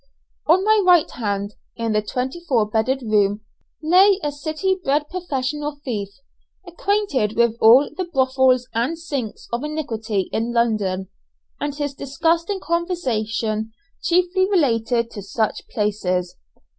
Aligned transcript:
On 0.47 0.63
my 0.65 0.81
right 0.83 1.11
hand, 1.11 1.53
in 1.75 1.91
the 1.91 2.01
twenty 2.01 2.39
four 2.39 2.67
bedded 2.67 3.03
room, 3.03 3.41
lay 3.83 4.19
a 4.23 4.31
city 4.31 4.79
bred 4.83 5.07
professional 5.11 5.79
thief, 5.85 6.07
acquainted 6.67 7.37
with 7.37 7.55
all 7.61 7.87
the 7.95 8.05
brothels 8.05 8.67
and 8.73 8.97
sinks 8.97 9.47
of 9.53 9.63
iniquity 9.63 10.21
in 10.33 10.53
London, 10.53 11.09
and 11.59 11.75
his 11.75 11.93
disgusting 11.93 12.59
conversation 12.59 13.73
chiefly 14.01 14.49
related 14.49 15.11
to 15.11 15.21
such 15.21 15.67
places. 15.67 16.35